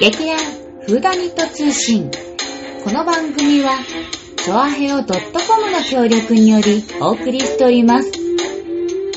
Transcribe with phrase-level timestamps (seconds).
[0.00, 0.38] 劇団
[0.86, 2.08] フーダニット通信。
[2.84, 3.80] この番組は、
[4.36, 8.12] チョアヘオ .com の協力によりお送りしております。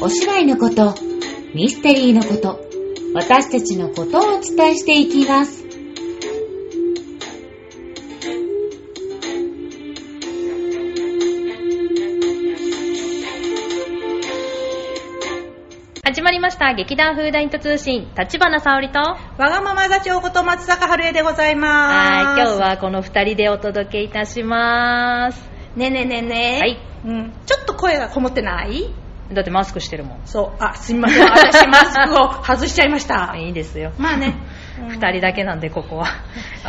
[0.02, 0.96] お芝居のこと、
[1.54, 2.60] ミステリーのこと、
[3.14, 5.61] 私たちのことをお伝えしていきます。
[16.12, 22.40] 始まりました劇団フーダニット通信立花沙織とはわがまま座長こと松坂春江でございます。
[22.42, 25.40] い今日はこの二人でお届けいたします
[25.78, 26.60] ねえねえねえねえ。
[26.60, 26.80] はい。
[27.06, 27.32] うん。
[27.46, 28.94] ちょっと声がこもってない？
[29.32, 30.62] だってマスクしてるもんそう。
[30.62, 31.24] あ、すみません。
[31.24, 33.34] 私マスクを外しちゃいました。
[33.40, 34.36] いいですよまあね。
[34.90, 36.08] 二人だけなんでここは。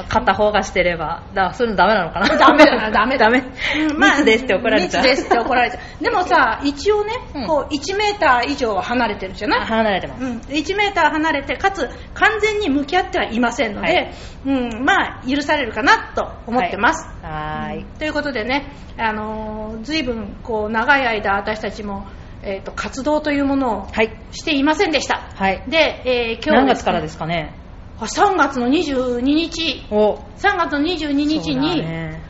[0.09, 1.23] 片方がしてれば。
[1.35, 2.29] だそういうのダメなのかな？
[2.37, 5.03] ダメだな、 ダメダメ、うん密ですって怒られちゃう。
[5.05, 5.81] 密ですって怒られちゃう。
[6.05, 7.47] でもさ、一応ね、うん。
[7.47, 9.61] こう、1メーター以上は離れてるじゃない？
[9.61, 14.13] あ離れてます、うん、1メーター離れて、かつ完全に向き合ってはいませんので、はい。
[14.47, 17.09] うん、まあ、許されるかなと思ってます。
[17.23, 17.87] はーい。
[17.99, 18.67] ということでね、
[18.99, 22.07] あのー、ずいぶんこう長い間私たちも、
[22.43, 24.11] えー、と活動というものをはい。
[24.33, 25.21] していませんでした。
[25.37, 25.63] はい。
[25.69, 27.55] で、えー今日何月からですすかね？
[27.59, 27.62] あ
[28.07, 30.15] 3月の22日、お。
[30.37, 32.23] 3月の22日に、ね。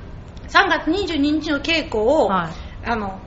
[0.48, 2.50] 3月22日の稽古を、は
[2.84, 3.20] あの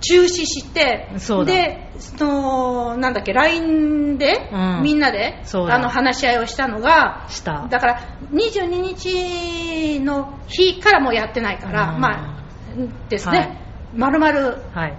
[0.00, 1.08] 中止して、
[1.46, 4.82] で、その、なんだっけ、LINE で、うん。
[4.82, 7.66] みんなで、あの、話し合いをしたのが、した。
[7.70, 12.00] だから、22日の日からもうやってないから、うん。
[12.00, 12.44] まあ、
[13.08, 13.38] ですはい。
[13.40, 13.60] ね、
[13.94, 14.94] まるまる、はい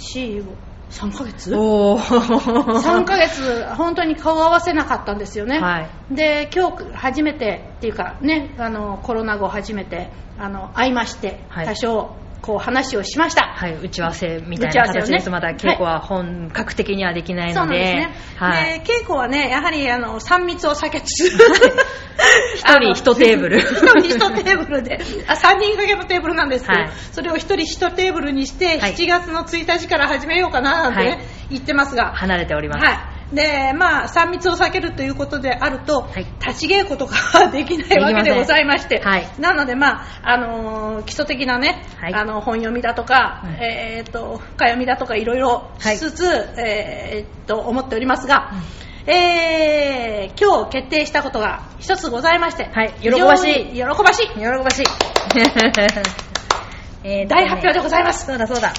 [0.00, 0.44] 4、
[0.90, 1.54] 3ヶ月？
[1.54, 5.58] おお ?3 ヶ月、本当に顔合わせなかったんですよね。
[5.58, 6.14] はい。
[6.14, 11.66] で、今日初めてっていうか、ね、あの、コロナ後初めて、あの、会いまして、はい。
[11.66, 13.52] 多少、こう話をしました。
[13.54, 18.38] はい、打ち合わせみたいな形です、まだ稽古は本格的にはできないそうので、なんですね。
[18.38, 21.38] はい、で、稽古はね、やはり、あの、3密を避けつつ、
[22.56, 23.58] 一人一テーブル。
[23.60, 26.90] 一人一テーブルで、あ、3人掛けのテーブルなんですけど、はい。
[27.12, 28.94] それを一人一テーブルにして、はい。
[28.94, 31.20] 7月の1日から始めようかな、なんてね、はい。
[31.50, 32.84] 言ってますが、離れております。
[32.84, 33.34] はい。
[33.34, 36.26] で、まあ、3密を避けるということであると、はい。
[36.44, 39.28] 立ち稽古とかできないわけでございまして、はい。
[39.38, 42.14] なので、まあ、あのー基礎的なね、はい。
[42.14, 43.50] あの、本読みだとか、うん。
[43.64, 46.24] えーっと、深読みだとかいろいろしつつ、
[46.58, 48.52] えーっと、思っておりますが、
[49.06, 54.28] えー今日決定したことが一つございまして、はい喜ばしい喜ばしい。
[54.28, 54.84] 喜ばしい。
[57.04, 58.72] えー大発表でございますそうだそうだ。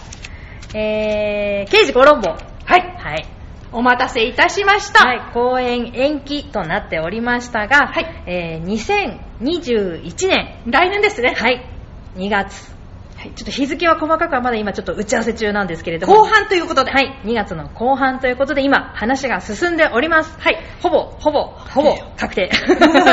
[0.73, 2.29] えー、刑事コロンボ。
[2.29, 2.37] は
[2.77, 2.95] い。
[2.97, 3.25] はい。
[3.73, 5.07] お待たせいたしました。
[5.07, 9.09] はい、公演延期となっておりましたが、はいえー
[9.39, 11.33] 2021年、来年ですね。
[11.37, 11.65] はい、
[12.15, 12.70] 2月。
[13.21, 16.15] はい、ちょっと日付は細かくはまだ今ちょっと打ち合わせ中なんですけれども。
[16.15, 16.89] 後半ということで。
[16.89, 20.35] はい、2月の後半ということで今話が進んでおります。
[20.39, 20.57] はい。
[20.81, 22.49] ほぼ、ほぼ、ほぼ確定。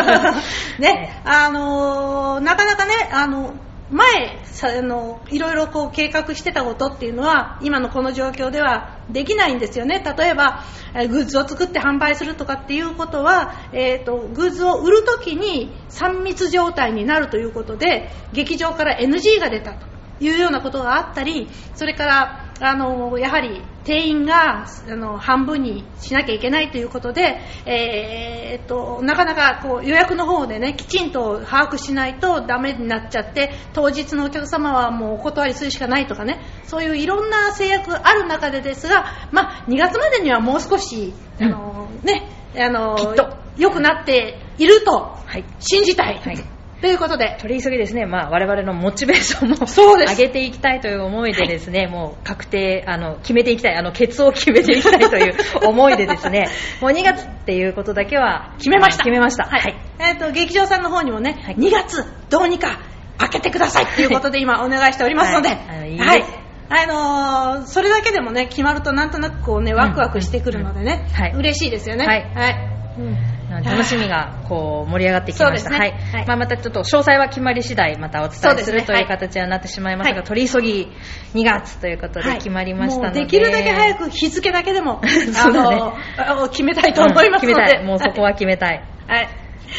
[0.81, 3.53] ね、 あのーなかなかね、あの、
[3.91, 10.03] 前、さあの、いろいろこう計画してたことっていうのは、今のこの状況ではできないんですよね。
[10.17, 10.63] 例えば、
[10.95, 19.98] えーグッズを作って販売するとかっていうことは、えっ、と、グッズを売るときに3密状態になるということで、劇場から NG が出たと。
[20.21, 45.45] いうようなことがあったり、それから、あの、やはり定員が、あの、半分にしなきゃいけないということで、えーっと、なかなかこう予約の方でね、きちんと把握しないとダメになっちゃって、当日のお客様はもうお断りするしかないとかね、そういういろんな制約ある中でですが、まあ、2月までにはもう少し、あの、ね、あの、きっと良くなっているとはい。
[45.61, 46.19] 信じたい。
[46.19, 50.17] はいということで、取り急ぎですね、まあ、我々のモチベーションもそうです。
[50.17, 55.35] 上げていきたいという思いでですね、もう確定、あの、決めていきたい、あの、ケツを決めていきたいという
[55.67, 56.49] 思いでですね、
[56.81, 59.05] もう2月っていうことだけは決めました。
[59.05, 59.45] 決めました。
[59.45, 59.75] はい。
[59.99, 61.57] えっ、と、劇場さんの方にもね、はい。
[61.57, 62.79] 2月、どうにか
[63.19, 65.55] 開けてくださいっていうことで今お願いしておりますので、は
[66.17, 66.25] い。
[66.71, 71.15] あのーそれだけでもね、決まるとなんとなくこうね、ワクワクしてくるのでね、うん。
[71.15, 71.33] はい。
[71.33, 72.07] 嬉しいですよね。
[72.07, 72.31] はい。
[72.35, 72.78] はい。
[72.99, 75.71] うん楽しみがこう盛り上がってきました。
[75.71, 75.79] ね。
[75.79, 75.93] はい。
[75.93, 76.27] はい。
[76.27, 80.25] まあまたちょっと詳細は決まり次第またお伝えするというはい形にはなってしまいますが、はい。
[80.25, 80.89] 取り急ぎ
[81.35, 85.01] 2月ということで決まりましたので、もうできるだけ早く日付だけでも、
[85.33, 85.83] そうだね。
[86.19, 87.85] あの 決めたいと思いますので、うん決めたい。
[87.85, 88.85] もうそこは決めたい。
[89.07, 89.29] はい。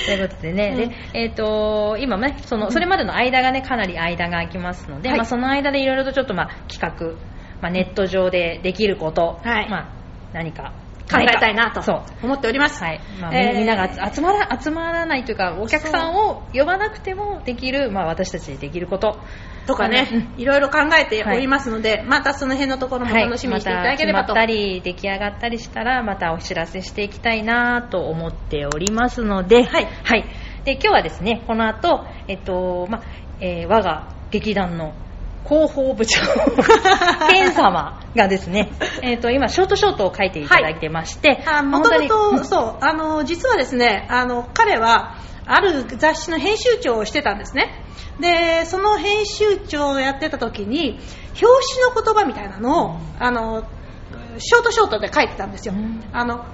[0.05, 0.89] ということでね、うん。
[0.89, 5.17] でえっ、と今ねそのそれまでの間がねかなり間が空きますので、はい。
[5.17, 7.17] まあその間でいろいろとちょっとまあ企画、
[7.61, 9.69] まあネット上でできること、はい。
[9.69, 9.87] まあ
[10.33, 10.73] 何か
[11.09, 11.81] 考えたいなと
[12.21, 12.83] 思っております。
[12.83, 13.01] はい。
[13.19, 13.57] まあえー。
[13.57, 19.19] みんなが集まら集まらないというかお客さんを呼ばなくてもできる、まあ、私たちでできること。
[19.65, 20.41] とかね、うん。
[20.41, 24.33] いろいろ考えておりますので、またその辺のところも楽しみにしていただければと。
[24.33, 29.87] はい、また決まったり出来上がったりしたらまたお知らせしていきたいなと思っておりますので,、はい。
[30.65, 33.01] で今日はですねこの後、えっとま
[33.39, 34.93] えー我が劇団の
[35.47, 36.21] 広報部長。
[37.29, 37.99] 天様。
[38.15, 38.71] がですね、
[39.01, 45.15] えっと今ショートショートを書いていただいてまして、あもともと、そう、あの、実はですね、あの、彼は、
[45.45, 47.83] ある雑誌の編集長をしてたんですね。
[48.19, 50.99] で、その編集長をやってた時に、
[51.41, 51.45] 表
[51.75, 53.63] 紙の言葉みたいなのを、あの、
[54.37, 55.73] ショートショートで書いてたんですよ。
[55.75, 56.03] うん。
[56.13, 56.45] あの、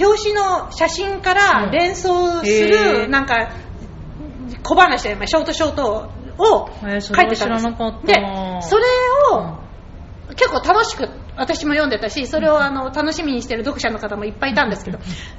[0.00, 3.08] 表紙の写真から連想すへる、ー。
[3.08, 3.50] なんか、
[4.62, 6.10] 小話で、ショートショートを
[6.82, 7.46] えーそ書いてたんです。
[7.48, 8.06] らなかった。
[8.06, 8.14] で、
[8.62, 8.84] それ
[9.32, 9.64] を、
[10.36, 14.98] 結構楽しく私も読んでたしそれをあの楽しみにしてる読者の方もいっぱいいたんですけど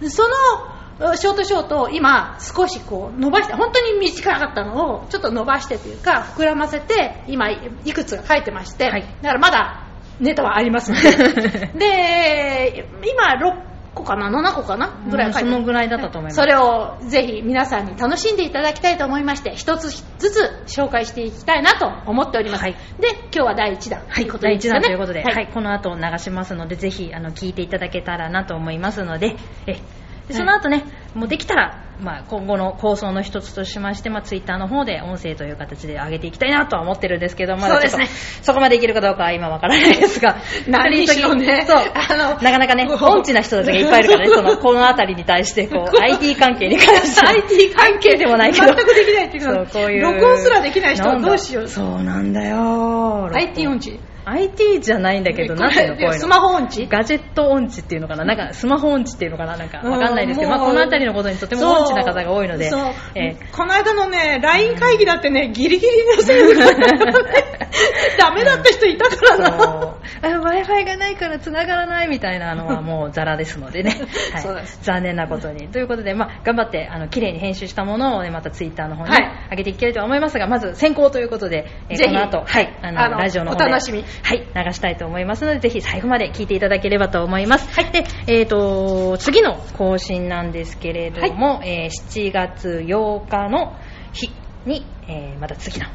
[0.10, 9.02] そのショートショートを今少しこう伸ばして本当に短かったのをちょっと伸ばしてというか膨らませて今いくつか書いてまして、はい。
[9.22, 9.88] だからまだ
[10.20, 11.72] ネタはありますので。
[11.76, 13.65] で今6
[13.96, 14.94] 個かな？7個かな？
[15.10, 15.48] ぐらい書いて。
[15.48, 16.36] うんそのぐらいだったと思います。
[16.36, 19.90] それをぜひ皆さんに楽しんでいただきたいと思いまして一つ
[20.20, 22.74] ずつ紹介していきたいなと思っております、はい。
[23.00, 24.04] で今日は第1弾。
[24.08, 24.80] はい、と第1いうことですよね。
[24.80, 25.44] 弾ということで、ははい。
[25.46, 29.80] いこの後流しますので、ぜひあの聞いていただけたらなと思いますので、え
[30.28, 30.84] でその後ね、
[31.14, 38.08] もうできたら、まあ、今後の構想の一つとしまして、まあ、ツイッターの方で音声という形で上げていきたいなとは思ってるんですけど、まだちょっと
[38.42, 40.38] そこまでいけるかどうかは今わからないですが、
[40.68, 41.66] 何にしろね。
[41.68, 50.02] そう、あのなかなかね、音痴な人たちがいっぱいいるからね、その この辺りに対してこう IT 関係に関して IT 関係でもないけど、全くできないっていうかそうこういう。
[50.02, 51.68] 録音すらできない人はどうしよう。
[51.68, 56.20] そうなんだよ IT 音痴 IT じゃないんだけど、なんていうのこういうの。
[56.20, 56.88] スマホ音痴？
[56.88, 58.26] ガジェット音痴っていうのかな？
[58.26, 59.58] なんかスマホ音痴っていうのかな？
[59.58, 62.72] なんかわかんないですけど、まあ、この辺りのことにとても音痴な方が多いので、
[63.16, 67.56] えこの間のね LINE 会議だってねギリギリのセーブだったからね。
[68.18, 69.60] ダメだった人いたからな。
[69.60, 70.32] そう。
[70.32, 73.96] w i f i がないから繋がらないみたいなのは もうザラですのでね、
[74.34, 74.66] はい。
[74.82, 75.68] 残念なことに。
[75.70, 79.32] ということで、まあ、頑張ってあの綺麗に編集したものを、ね、またツイッターの方に、はい。
[79.52, 83.66] 上げていきたいと思いますがまず先行ということで、えーこの後、はい、あのあのラジオの方で。
[83.66, 87.92] お楽しみはい、流したいと思いますのでぜひ最後まで聞いていただければと思います、はい。
[87.92, 93.76] でえー、と次の更新なんですけれども、えー7月8日の
[94.14, 94.32] 日
[94.66, 95.86] に、えーまた次の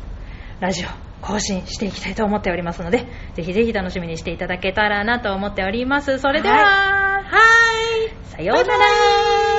[0.61, 6.19] ラジオ更新していきたいと思っておりますのでぜひぜひ楽しみにしていただけたらなと思っております。
[6.19, 8.26] それでは、はい。
[8.26, 8.69] さようなら。
[8.69, 8.78] バイ
[9.44, 9.50] バ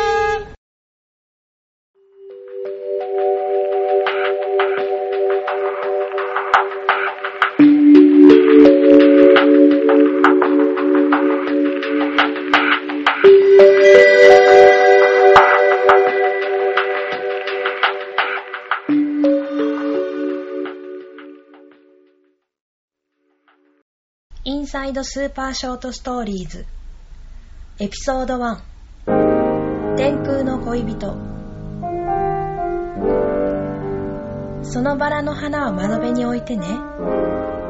[24.92, 26.66] イドスーパーショートストーリーズ。
[27.80, 31.16] エピソード1天空の恋人。
[34.64, 36.68] そのバラの花は窓辺に置いてね。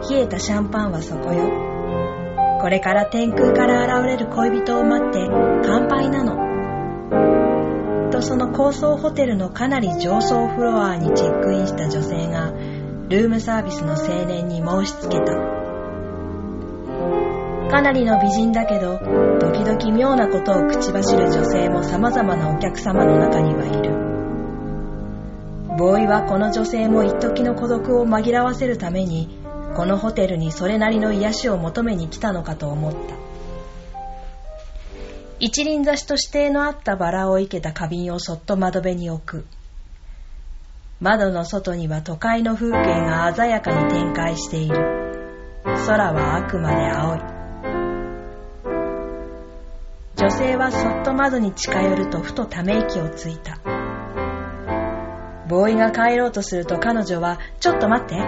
[0.09, 1.47] 冷えたシャンパンはそこよ。
[2.59, 5.29] これから天空から現れる恋人を待って
[5.63, 8.09] 乾杯なの。
[8.09, 12.51] とその高層ホテルのかなり上層フロアにチェックインした女性が
[13.09, 15.60] ルームサービスの青年に申し付けた。
[17.71, 18.97] かなりの美人だけど、
[19.39, 23.91] 時々妙なことを口走る女性も様々なお客様の中にはいる。
[25.77, 29.39] ボーイはこの女性も一時の孤独を紛らわせるために、
[29.73, 33.15] このホテルにそれなりの癒しを求めに来たのかと思った。
[35.39, 39.45] 一輪挿しと指定のあったバラを生けた花瓶をそっと窓辺に置く。
[40.99, 44.75] 窓の外には都会の風景が鮮やかに展開している。
[45.87, 47.30] 空はあくまで青い。
[50.21, 53.57] 女性はそっと窓に近寄るとふとため息をついた。
[55.47, 58.21] ボーイが帰ろうとすると彼女は、ちょっと待って。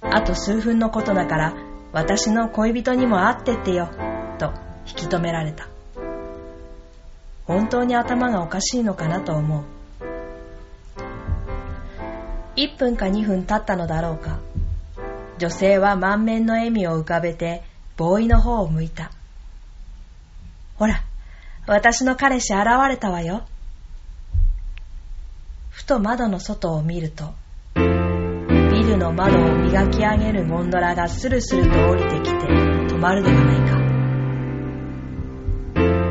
[0.00, 1.54] あと数分のことだから、
[1.92, 3.88] 私の恋人にも会ってってよ。
[4.38, 4.52] と
[4.86, 5.66] 引き止められた。
[7.46, 9.64] 本当に頭がおかしいのかなと思う。
[12.54, 14.38] 1分か2分経ったのだろうか。
[15.38, 17.64] 女性は満面の笑みを浮かべて、
[17.96, 19.10] ボーイの方を向いた。
[20.76, 21.02] ほら、
[21.70, 23.44] 私の彼氏現れたわよ。
[25.68, 27.32] ふと窓の外を見ると、
[27.76, 27.82] ビ
[28.82, 33.60] ルの窓を磨き上げるゴンドラがスルスルと降りてきて止まるではない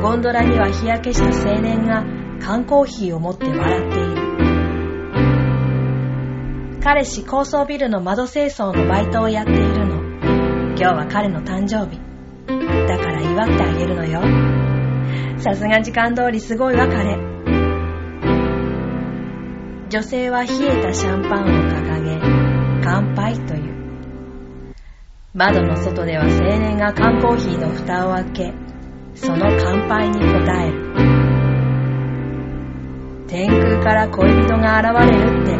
[0.00, 2.06] ゴンドラには日焼けした青年が
[2.40, 4.30] 缶コーヒーを持って笑っている。
[6.82, 10.00] 彼氏高層ビルの窓清掃のバイトをやっているの。
[10.68, 12.00] 今日は彼の誕生日。
[12.88, 14.69] だから祝ってあげるのよ。
[15.38, 17.16] さすが時間通りすごいわ、彼。
[19.88, 22.20] 女性は冷えたシャンパンを掲げ、
[22.84, 23.70] 乾杯という。
[25.34, 28.54] 窓の外では青年が缶コーヒーの蓋を開け、
[29.14, 30.90] その乾杯に応える。
[33.26, 35.56] 天空から恋人が現れるって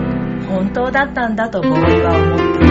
[0.46, 2.69] 本当だったんだとボーイは思った。